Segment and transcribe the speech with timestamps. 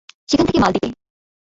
[0.29, 0.89] সেখান থেকে মালদ্বীপে।